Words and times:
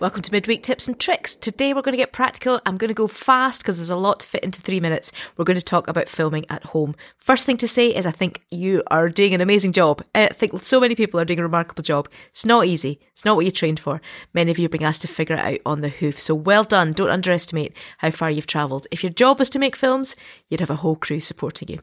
Welcome 0.00 0.22
to 0.22 0.30
Midweek 0.30 0.62
Tips 0.62 0.86
and 0.86 0.96
Tricks. 0.96 1.34
Today 1.34 1.74
we're 1.74 1.82
going 1.82 1.94
to 1.94 1.96
get 1.96 2.12
practical. 2.12 2.60
I'm 2.64 2.76
going 2.76 2.86
to 2.86 2.94
go 2.94 3.08
fast 3.08 3.62
because 3.62 3.78
there's 3.78 3.90
a 3.90 3.96
lot 3.96 4.20
to 4.20 4.28
fit 4.28 4.44
into 4.44 4.62
three 4.62 4.78
minutes. 4.78 5.10
We're 5.36 5.44
going 5.44 5.58
to 5.58 5.64
talk 5.64 5.88
about 5.88 6.08
filming 6.08 6.46
at 6.48 6.62
home. 6.66 6.94
First 7.16 7.44
thing 7.46 7.56
to 7.56 7.66
say 7.66 7.88
is 7.88 8.06
I 8.06 8.12
think 8.12 8.44
you 8.48 8.84
are 8.92 9.08
doing 9.08 9.34
an 9.34 9.40
amazing 9.40 9.72
job. 9.72 10.04
Eh, 10.14 10.28
I 10.30 10.32
think 10.32 10.62
so 10.62 10.78
many 10.78 10.94
people 10.94 11.18
are 11.18 11.24
doing 11.24 11.40
a 11.40 11.42
remarkable 11.42 11.82
job. 11.82 12.08
It's 12.28 12.46
not 12.46 12.66
easy. 12.66 13.00
It's 13.10 13.24
not 13.24 13.34
what 13.34 13.44
you 13.44 13.50
trained 13.50 13.80
for. 13.80 14.00
Many 14.32 14.52
of 14.52 14.58
you 14.60 14.66
are 14.66 14.68
being 14.68 14.84
asked 14.84 15.02
to 15.02 15.08
figure 15.08 15.34
it 15.34 15.44
out 15.44 15.58
on 15.66 15.80
the 15.80 15.88
hoof. 15.88 16.20
So 16.20 16.32
well 16.32 16.62
done. 16.62 16.92
Don't 16.92 17.10
underestimate 17.10 17.76
how 17.98 18.12
far 18.12 18.30
you've 18.30 18.46
travelled. 18.46 18.86
If 18.92 19.02
your 19.02 19.10
job 19.10 19.40
was 19.40 19.50
to 19.50 19.58
make 19.58 19.74
films, 19.74 20.14
you'd 20.48 20.60
have 20.60 20.70
a 20.70 20.76
whole 20.76 20.94
crew 20.94 21.18
supporting 21.18 21.70
you. 21.70 21.80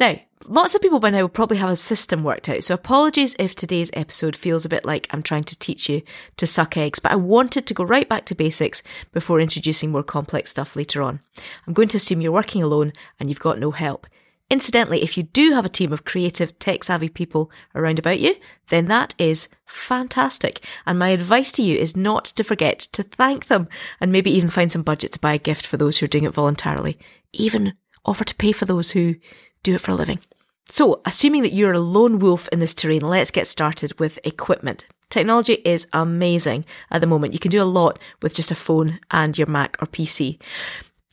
Now, 0.00 0.18
lots 0.46 0.74
of 0.74 0.82
people 0.82 0.98
by 0.98 1.10
now 1.10 1.22
will 1.22 1.28
probably 1.28 1.56
have 1.58 1.70
a 1.70 1.76
system 1.76 2.24
worked 2.24 2.48
out. 2.48 2.64
So 2.64 2.74
apologies 2.74 3.36
if 3.38 3.54
today's 3.54 3.90
episode 3.94 4.34
feels 4.34 4.64
a 4.64 4.68
bit 4.68 4.84
like 4.84 5.06
I'm 5.10 5.22
trying 5.22 5.44
to 5.44 5.58
teach 5.58 5.88
you 5.88 6.02
to 6.36 6.46
suck 6.46 6.76
eggs, 6.76 6.98
but 6.98 7.12
I 7.12 7.16
wanted 7.16 7.66
to 7.66 7.74
go 7.74 7.84
right 7.84 8.08
back 8.08 8.24
to 8.26 8.34
basics 8.34 8.82
before 9.12 9.40
introducing 9.40 9.92
more 9.92 10.02
complex 10.02 10.50
stuff 10.50 10.74
later 10.76 11.00
on. 11.02 11.20
I'm 11.66 11.74
going 11.74 11.88
to 11.88 11.96
assume 11.96 12.20
you're 12.20 12.32
working 12.32 12.62
alone 12.62 12.92
and 13.20 13.28
you've 13.28 13.38
got 13.40 13.58
no 13.58 13.70
help. 13.70 14.06
Incidentally, 14.50 15.02
if 15.02 15.16
you 15.16 15.22
do 15.22 15.52
have 15.52 15.64
a 15.64 15.70
team 15.70 15.92
of 15.92 16.04
creative, 16.04 16.58
tech 16.58 16.84
savvy 16.84 17.08
people 17.08 17.50
around 17.74 17.98
about 17.98 18.20
you, 18.20 18.36
then 18.68 18.88
that 18.88 19.14
is 19.16 19.48
fantastic. 19.64 20.62
And 20.84 20.98
my 20.98 21.08
advice 21.08 21.50
to 21.52 21.62
you 21.62 21.78
is 21.78 21.96
not 21.96 22.26
to 22.26 22.44
forget 22.44 22.78
to 22.92 23.02
thank 23.02 23.46
them 23.46 23.68
and 24.00 24.12
maybe 24.12 24.30
even 24.30 24.50
find 24.50 24.70
some 24.70 24.82
budget 24.82 25.12
to 25.12 25.18
buy 25.18 25.32
a 25.34 25.38
gift 25.38 25.66
for 25.66 25.78
those 25.78 25.98
who 25.98 26.04
are 26.04 26.08
doing 26.08 26.24
it 26.24 26.34
voluntarily. 26.34 26.98
Even 27.32 27.72
offer 28.04 28.24
to 28.24 28.34
pay 28.34 28.52
for 28.52 28.66
those 28.66 28.90
who 28.90 29.16
do 29.64 29.74
it 29.74 29.80
for 29.80 29.90
a 29.90 29.96
living. 29.96 30.20
So, 30.66 31.02
assuming 31.04 31.42
that 31.42 31.52
you're 31.52 31.72
a 31.72 31.80
lone 31.80 32.20
wolf 32.20 32.48
in 32.48 32.60
this 32.60 32.74
terrain, 32.74 33.00
let's 33.00 33.30
get 33.30 33.46
started 33.46 33.98
with 33.98 34.18
equipment. 34.24 34.86
Technology 35.10 35.54
is 35.64 35.86
amazing 35.92 36.64
at 36.90 37.00
the 37.00 37.06
moment. 37.06 37.34
You 37.34 37.38
can 37.38 37.50
do 37.50 37.62
a 37.62 37.64
lot 37.64 37.98
with 38.22 38.34
just 38.34 38.50
a 38.50 38.54
phone 38.54 38.98
and 39.10 39.36
your 39.36 39.46
Mac 39.46 39.76
or 39.80 39.86
PC. 39.86 40.38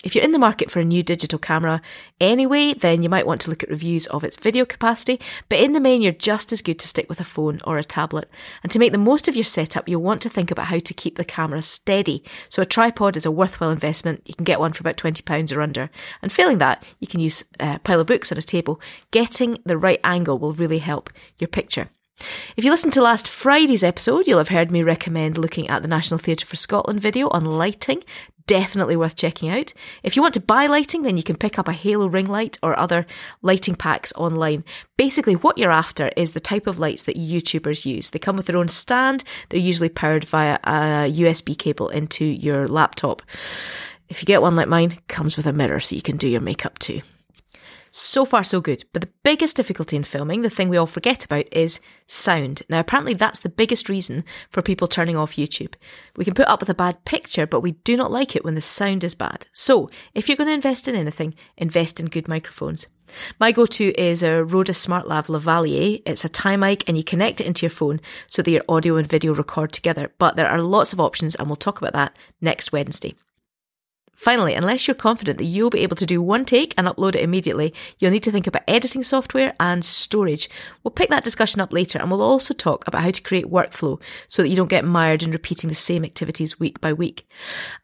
If 0.03 0.15
you're 0.15 0.23
in 0.23 0.31
the 0.31 0.39
market 0.39 0.71
for 0.71 0.79
a 0.79 0.85
new 0.85 1.03
digital 1.03 1.37
camera 1.37 1.79
anyway, 2.19 2.73
then 2.73 3.03
you 3.03 3.09
might 3.09 3.27
want 3.27 3.39
to 3.41 3.51
look 3.51 3.61
at 3.61 3.69
reviews 3.69 4.07
of 4.07 4.23
its 4.23 4.35
video 4.35 4.65
capacity, 4.65 5.19
but 5.47 5.59
in 5.59 5.73
the 5.73 5.79
main, 5.79 6.01
you're 6.01 6.11
just 6.11 6.51
as 6.51 6.63
good 6.63 6.79
to 6.79 6.87
stick 6.87 7.07
with 7.07 7.19
a 7.19 7.23
phone 7.23 7.59
or 7.65 7.77
a 7.77 7.83
tablet. 7.83 8.27
And 8.63 8.71
to 8.71 8.79
make 8.79 8.93
the 8.93 8.97
most 8.97 9.27
of 9.27 9.35
your 9.35 9.45
setup, 9.45 9.87
you'll 9.87 10.01
want 10.01 10.21
to 10.23 10.29
think 10.29 10.49
about 10.49 10.67
how 10.67 10.79
to 10.79 10.93
keep 10.93 11.17
the 11.17 11.23
camera 11.23 11.61
steady. 11.61 12.23
So 12.49 12.63
a 12.63 12.65
tripod 12.65 13.15
is 13.15 13.27
a 13.27 13.31
worthwhile 13.31 13.69
investment. 13.69 14.23
You 14.25 14.33
can 14.33 14.43
get 14.43 14.59
one 14.59 14.73
for 14.73 14.81
about 14.81 14.97
£20 14.97 15.55
or 15.55 15.61
under. 15.61 15.91
And 16.21 16.31
failing 16.31 16.57
that, 16.57 16.83
you 16.99 17.07
can 17.07 17.19
use 17.19 17.43
a 17.59 17.77
pile 17.79 17.99
of 17.99 18.07
books 18.07 18.31
on 18.31 18.39
a 18.39 18.41
table. 18.41 18.81
Getting 19.11 19.59
the 19.65 19.77
right 19.77 19.99
angle 20.03 20.39
will 20.39 20.53
really 20.53 20.79
help 20.79 21.11
your 21.37 21.47
picture. 21.47 21.89
If 22.55 22.63
you 22.63 22.71
listened 22.71 22.93
to 22.93 23.01
last 23.01 23.29
Friday's 23.29 23.83
episode, 23.83 24.27
you'll 24.27 24.37
have 24.37 24.49
heard 24.49 24.71
me 24.71 24.83
recommend 24.83 25.37
looking 25.37 25.67
at 25.69 25.81
the 25.81 25.87
National 25.87 26.19
Theatre 26.19 26.45
for 26.45 26.55
Scotland 26.55 26.99
video 26.99 27.29
on 27.29 27.43
lighting 27.45 28.03
definitely 28.47 28.95
worth 28.95 29.15
checking 29.15 29.49
out. 29.49 29.73
If 30.03 30.15
you 30.15 30.21
want 30.21 30.33
to 30.35 30.39
buy 30.39 30.67
lighting, 30.67 31.03
then 31.03 31.17
you 31.17 31.23
can 31.23 31.35
pick 31.35 31.57
up 31.57 31.67
a 31.67 31.73
Halo 31.73 32.07
ring 32.07 32.27
light 32.27 32.57
or 32.61 32.77
other 32.77 33.05
lighting 33.41 33.75
packs 33.75 34.13
online. 34.13 34.63
Basically, 34.97 35.35
what 35.35 35.57
you're 35.57 35.71
after 35.71 36.11
is 36.15 36.31
the 36.31 36.39
type 36.39 36.67
of 36.67 36.79
lights 36.79 37.03
that 37.03 37.15
YouTubers 37.15 37.85
use. 37.85 38.09
They 38.09 38.19
come 38.19 38.37
with 38.37 38.45
their 38.45 38.57
own 38.57 38.67
stand, 38.67 39.23
they're 39.49 39.59
usually 39.59 39.89
powered 39.89 40.25
via 40.25 40.59
a 40.63 41.11
USB 41.11 41.57
cable 41.57 41.89
into 41.89 42.25
your 42.25 42.67
laptop. 42.67 43.21
If 44.09 44.21
you 44.21 44.25
get 44.25 44.41
one 44.41 44.55
like 44.55 44.67
mine, 44.67 44.99
comes 45.07 45.37
with 45.37 45.47
a 45.47 45.53
mirror 45.53 45.79
so 45.79 45.95
you 45.95 46.01
can 46.01 46.17
do 46.17 46.27
your 46.27 46.41
makeup 46.41 46.77
too. 46.79 47.01
So 47.93 48.23
far, 48.23 48.45
so 48.45 48.61
good. 48.61 48.85
But 48.93 49.01
the 49.01 49.09
biggest 49.21 49.57
difficulty 49.57 49.97
in 49.97 50.05
filming, 50.05 50.41
the 50.41 50.49
thing 50.49 50.69
we 50.69 50.77
all 50.77 50.87
forget 50.87 51.25
about, 51.25 51.45
is 51.51 51.81
sound. 52.07 52.61
Now, 52.69 52.79
apparently, 52.79 53.13
that's 53.13 53.41
the 53.41 53.49
biggest 53.49 53.89
reason 53.89 54.23
for 54.49 54.61
people 54.61 54.87
turning 54.87 55.17
off 55.17 55.35
YouTube. 55.35 55.73
We 56.15 56.23
can 56.23 56.33
put 56.33 56.47
up 56.47 56.61
with 56.61 56.69
a 56.69 56.73
bad 56.73 57.03
picture, 57.03 57.45
but 57.45 57.59
we 57.59 57.73
do 57.73 57.97
not 57.97 58.09
like 58.09 58.33
it 58.33 58.45
when 58.45 58.55
the 58.55 58.61
sound 58.61 59.03
is 59.03 59.13
bad. 59.13 59.47
So, 59.51 59.89
if 60.13 60.29
you're 60.29 60.37
going 60.37 60.47
to 60.47 60.53
invest 60.53 60.87
in 60.87 60.95
anything, 60.95 61.35
invest 61.57 61.99
in 61.99 62.05
good 62.05 62.29
microphones. 62.29 62.87
My 63.41 63.51
go-to 63.51 63.93
is 63.99 64.23
uh, 64.23 64.27
a 64.27 64.43
Rode 64.45 64.67
SmartLav 64.67 65.27
Lavalier. 65.27 66.01
It's 66.05 66.23
a 66.23 66.29
tie 66.29 66.55
mic 66.55 66.87
and 66.87 66.97
you 66.97 67.03
connect 67.03 67.41
it 67.41 67.45
into 67.47 67.65
your 67.65 67.71
phone 67.71 67.99
so 68.27 68.41
that 68.41 68.51
your 68.51 68.63
audio 68.69 68.95
and 68.95 69.05
video 69.05 69.35
record 69.35 69.73
together. 69.73 70.13
But 70.17 70.37
there 70.37 70.47
are 70.47 70.61
lots 70.61 70.93
of 70.93 71.01
options 71.01 71.35
and 71.35 71.47
we'll 71.47 71.57
talk 71.57 71.81
about 71.81 71.91
that 71.91 72.15
next 72.39 72.71
Wednesday. 72.71 73.15
Finally, 74.13 74.53
unless 74.53 74.87
you're 74.87 74.93
confident 74.93 75.39
that 75.39 75.45
you'll 75.45 75.71
be 75.71 75.81
able 75.81 75.95
to 75.95 76.05
do 76.05 76.21
one 76.21 76.45
take 76.45 76.75
and 76.77 76.87
upload 76.87 77.15
it 77.15 77.23
immediately, 77.23 77.73
you'll 77.97 78.11
need 78.11 78.21
to 78.21 78.31
think 78.31 78.45
about 78.45 78.61
editing 78.67 79.01
software 79.01 79.55
and 79.59 79.83
storage. 79.83 80.47
We'll 80.83 80.91
pick 80.91 81.09
that 81.09 81.23
discussion 81.23 81.59
up 81.59 81.73
later 81.73 81.97
and 81.97 82.11
we'll 82.11 82.21
also 82.21 82.53
talk 82.53 82.87
about 82.87 83.01
how 83.01 83.09
to 83.09 83.21
create 83.21 83.45
workflow 83.45 83.99
so 84.27 84.43
that 84.43 84.49
you 84.49 84.55
don't 84.55 84.69
get 84.69 84.85
mired 84.85 85.23
in 85.23 85.31
repeating 85.31 85.69
the 85.69 85.75
same 85.75 86.05
activities 86.05 86.59
week 86.59 86.79
by 86.79 86.93
week. 86.93 87.27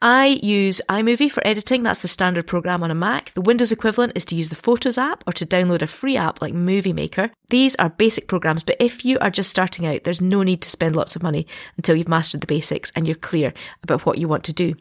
I 0.00 0.38
use 0.40 0.80
iMovie 0.88 1.30
for 1.30 1.44
editing. 1.44 1.82
That's 1.82 2.02
the 2.02 2.08
standard 2.08 2.46
program 2.46 2.84
on 2.84 2.92
a 2.92 2.94
Mac. 2.94 3.34
The 3.34 3.40
Windows 3.40 3.72
equivalent 3.72 4.12
is 4.14 4.24
to 4.26 4.36
use 4.36 4.48
the 4.48 4.54
Photos 4.54 4.96
app 4.96 5.24
or 5.26 5.32
to 5.32 5.46
download 5.46 5.82
a 5.82 5.88
free 5.88 6.16
app 6.16 6.40
like 6.40 6.54
Movie 6.54 6.92
Maker. 6.92 7.32
These 7.48 7.74
are 7.76 7.90
basic 7.90 8.28
programs, 8.28 8.62
but 8.62 8.76
if 8.78 9.04
you 9.04 9.18
are 9.18 9.30
just 9.30 9.50
starting 9.50 9.86
out, 9.86 10.04
there's 10.04 10.20
no 10.20 10.44
need 10.44 10.62
to 10.62 10.70
spend 10.70 10.94
lots 10.94 11.16
of 11.16 11.22
money 11.22 11.48
until 11.76 11.96
you've 11.96 12.08
mastered 12.08 12.42
the 12.42 12.46
basics 12.46 12.92
and 12.94 13.08
you're 13.08 13.16
clear 13.16 13.52
about 13.82 14.06
what 14.06 14.18
you 14.18 14.28
want 14.28 14.44
to 14.44 14.52
do. 14.52 14.76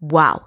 Wow. 0.00 0.46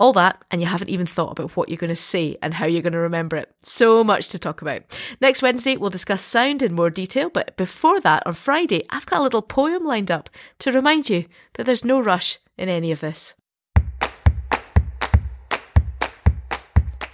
All 0.00 0.14
that, 0.14 0.42
and 0.50 0.62
you 0.62 0.66
haven't 0.66 0.88
even 0.88 1.06
thought 1.06 1.38
about 1.38 1.54
what 1.54 1.68
you're 1.68 1.76
going 1.76 1.88
to 1.88 1.96
say 1.96 2.36
and 2.40 2.54
how 2.54 2.66
you're 2.66 2.82
going 2.82 2.94
to 2.94 2.98
remember 2.98 3.36
it. 3.36 3.52
So 3.62 4.02
much 4.02 4.28
to 4.28 4.38
talk 4.38 4.62
about. 4.62 4.82
Next 5.20 5.42
Wednesday, 5.42 5.76
we'll 5.76 5.90
discuss 5.90 6.22
sound 6.22 6.62
in 6.62 6.74
more 6.74 6.90
detail, 6.90 7.28
but 7.28 7.56
before 7.56 8.00
that, 8.00 8.26
on 8.26 8.32
Friday, 8.32 8.84
I've 8.88 9.06
got 9.06 9.20
a 9.20 9.22
little 9.22 9.42
poem 9.42 9.84
lined 9.84 10.10
up 10.10 10.30
to 10.60 10.72
remind 10.72 11.10
you 11.10 11.26
that 11.54 11.64
there's 11.64 11.84
no 11.84 12.00
rush 12.00 12.38
in 12.56 12.68
any 12.70 12.90
of 12.90 13.00
this. 13.00 13.34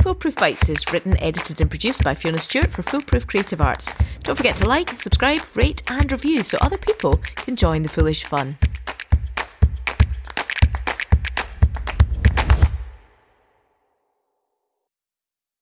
Foolproof 0.03 0.34
Bites 0.34 0.69
is 0.69 0.93
written, 0.93 1.16
edited, 1.19 1.60
and 1.60 1.70
produced 1.70 2.03
by 2.03 2.12
Fiona 2.12 2.38
Stewart 2.38 2.66
for 2.66 2.82
Foolproof 2.82 3.25
Creative 3.26 3.60
Arts. 3.60 3.93
Don't 4.25 4.34
forget 4.34 4.56
to 4.56 4.69
like, 4.69 4.97
subscribe, 4.97 5.41
rate, 5.54 5.82
and 5.88 6.10
review 6.10 6.43
so 6.43 6.59
other 6.60 6.78
people 6.78 7.19
can 7.37 7.54
join 7.54 7.84
the 7.84 7.88
foolish 7.88 8.25
fun. 8.25 8.56